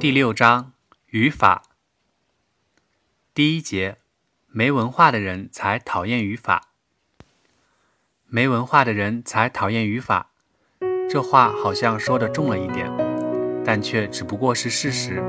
[0.00, 0.72] 第六章
[1.10, 1.62] 语法
[3.34, 3.98] 第一节，
[4.46, 6.68] 没文化的人才讨厌语法。
[8.26, 10.30] 没文化的人才讨厌语法，
[11.06, 12.90] 这话好像说的重了一点，
[13.62, 15.22] 但却只不过是事实。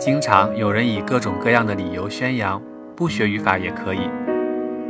[0.00, 2.60] 经常有人以各种各样的理由宣扬
[2.96, 4.10] 不学语法也可以，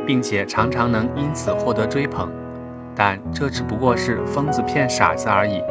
[0.07, 2.33] 并且常常能因此获得追捧，
[2.95, 5.63] 但这只不过是疯子骗傻子而已。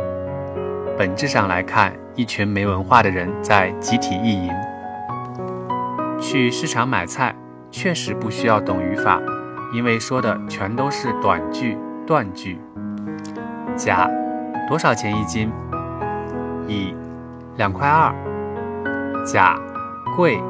[0.95, 4.51] 本质上来看，一群没文化的人在集体意淫。
[6.19, 7.35] 去市场买菜
[7.69, 9.19] 确实不需要懂语法，
[9.73, 12.59] 因为说的全都是短句、断句。
[13.75, 14.09] 甲，
[14.67, 15.51] 多少钱一斤？
[16.67, 16.95] 乙，
[17.57, 18.13] 两块二。
[19.25, 19.59] 甲，
[20.15, 20.41] 贵。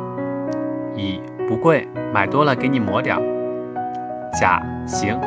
[0.96, 3.18] 乙，不贵，买多了给你抹点。
[4.40, 5.20] 甲，行，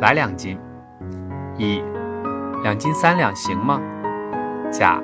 [0.00, 0.56] 来两斤。
[1.58, 1.82] 乙，
[2.62, 3.80] 两斤三两行吗？
[4.70, 5.02] 甲，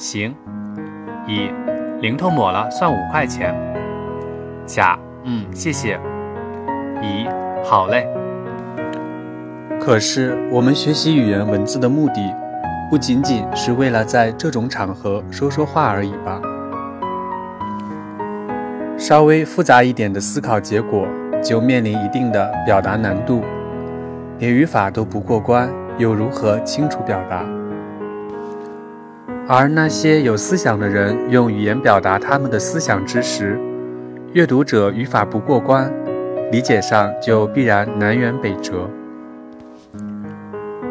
[0.00, 0.34] 行。
[1.26, 1.50] 乙，
[2.00, 3.54] 零头抹了算五块钱。
[4.64, 6.00] 甲，嗯，谢谢。
[7.02, 7.28] 乙，
[7.62, 8.08] 好嘞。
[9.78, 12.34] 可是我们学习语言文字的目的，
[12.88, 16.40] 不仅仅是为了在这种场合说说话而已吧？
[18.96, 21.06] 稍微复杂一点的思考结果，
[21.42, 23.44] 就面临一定的表达难度。
[24.38, 27.44] 连语法都不过关，又如何清楚表达？
[29.52, 33.58] 而那些有思想的人用语言表达他们的思想之时，
[34.32, 35.92] 阅读者语法不过关，
[36.52, 38.88] 理解上就必然南辕北辙。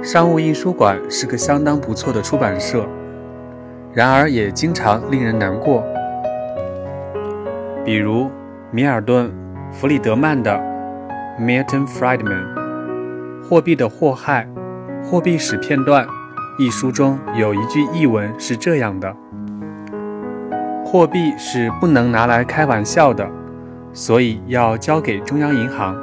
[0.04, 2.86] 商务印书馆是个相当不错的出版社，
[3.94, 5.82] 然而也经常令人难过。
[7.86, 8.30] 比如
[8.72, 9.28] 米尔顿·
[9.72, 10.52] 弗里德曼的
[11.42, 12.44] 《Milton Friedman：
[13.42, 14.46] 货币的祸害》
[15.10, 16.06] 《货币史片段》。
[16.60, 19.16] 一书中有一句译文是这样的
[20.86, 23.26] ：“货币是不能拿来开玩笑的，
[23.94, 25.96] 所以要交给中央银行。”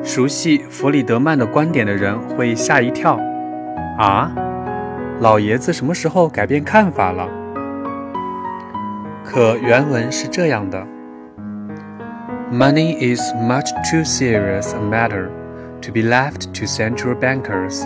[0.00, 3.18] 熟悉弗里德曼的观点的人会吓一跳
[3.98, 4.30] ：“啊，
[5.18, 7.28] 老爷子什么时候改变看法了？”
[9.26, 10.86] 可原文是这样的
[12.52, 15.26] ：“Money is much too serious a matter
[15.82, 17.84] to be left to central bankers.”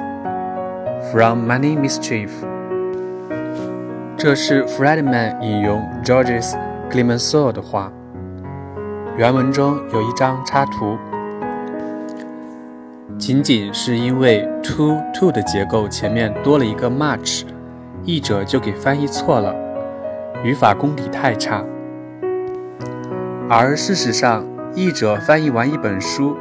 [1.10, 2.30] From Money Mischief，
[4.16, 6.54] 这是 Friedman 引用 Georges
[6.90, 7.92] Clemenceau 的话。
[9.16, 10.96] 原文中有一张插图，
[13.18, 17.42] 仅仅是因为 to to 的结构前面多了一个 much，
[18.04, 19.54] 译者就给翻译错了，
[20.44, 21.64] 语法功底太差。
[23.50, 26.36] 而事实上，译者翻译完一本书，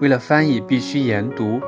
[0.00, 1.60] 为了翻译必须研读。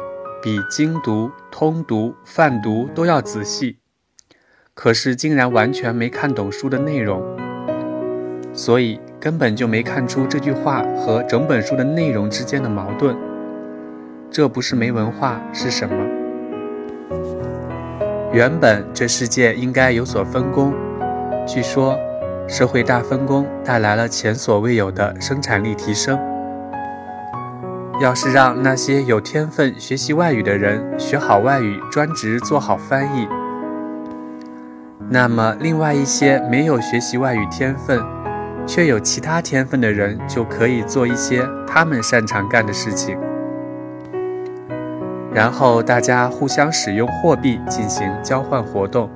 [0.42, 3.76] 比精读、通读、泛读都要仔细，
[4.72, 7.22] 可是竟然完全没看懂书的内容，
[8.54, 13.14] 所以根本就没看出这句话和整本书的内容之间的矛盾。
[14.30, 15.94] 这不是没文化是什么？
[18.32, 20.72] 原本这世界应该有所分工，
[21.46, 21.98] 据说
[22.48, 26.18] 社会大分工带来了前所未有的生产力提升。
[28.00, 33.28] 要是让那些有天分学习外语的人学好外语，专职做好翻译，
[35.10, 38.02] 那么另外一些没有学习外语天分，
[38.66, 43.18] 却有其他天分的人就可以做一些他们擅长干的事情，
[45.34, 49.10] 然后大家互相使用货币进行交换活动，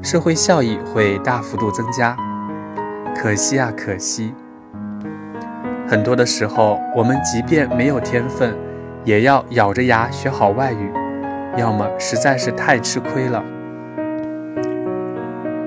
[0.00, 2.16] 社会效益会大幅度增加。
[3.14, 4.32] 可惜啊，可惜。
[5.88, 8.54] 很多的时候，我们即便没有天分，
[9.04, 10.92] 也要咬着牙学好外语，
[11.56, 13.42] 要么实在是太吃亏了。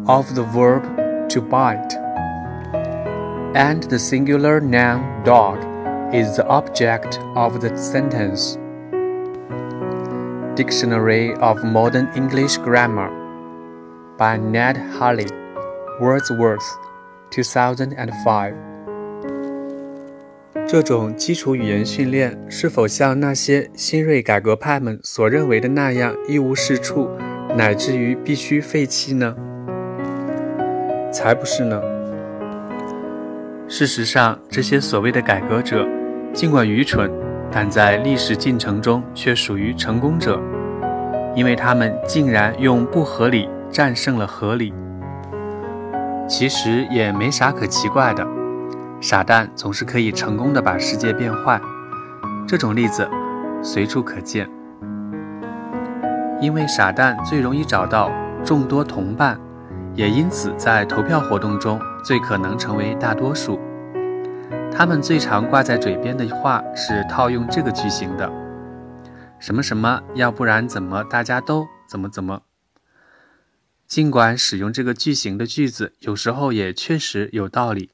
[0.08, 0.84] of the verb
[1.30, 1.94] to bite.
[3.56, 5.60] And the singular noun dog
[6.16, 8.58] is the object of the sentence.
[10.56, 13.12] Dictionary of Modern English Grammar
[14.18, 15.28] by Ned Harley,
[16.00, 16.78] Wordsworth,
[17.32, 18.73] 2005.
[20.66, 27.10] 这种基础语言训练是否像那些新锐改革派们所认为的那样一无是处，
[27.56, 29.36] 乃至于必须废弃呢？
[31.12, 31.82] 才不是呢！
[33.68, 35.88] 事实上，这些所谓的改革者，
[36.34, 37.12] 尽管愚蠢，
[37.52, 40.42] 但在历史进程中却属于成功者，
[41.36, 44.74] 因为他们竟然用不合理战胜了合理。
[46.28, 48.26] 其实也没啥可奇怪的，
[49.04, 51.60] 傻蛋总是可以成功的把世界变坏，
[52.48, 53.06] 这种例子
[53.62, 54.50] 随处可见。
[56.40, 58.10] 因为傻蛋最容易找到
[58.46, 59.38] 众多同伴。
[59.94, 63.60] 也因此，在投票活动中最可能成为大多数。
[64.72, 68.32] 他们最常挂在嘴边的话是套用这个句型的
[69.38, 72.44] ：“什么什么，要不然怎么大家都怎么怎么。”
[73.86, 77.92] 尽管使用这个句型的句子有时候也确实有道理，